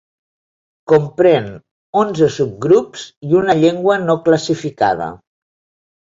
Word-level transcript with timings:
Comprèn 0.91 1.49
onze 2.03 2.29
subgrups 2.35 3.03
i 3.31 3.37
una 3.41 3.55
llengua 3.59 3.99
no 4.05 4.15
classificada. 4.29 5.11